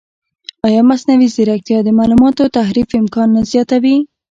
[0.67, 3.95] ایا مصنوعي ځیرکتیا د معلوماتو تحریف امکان نه زیاتوي؟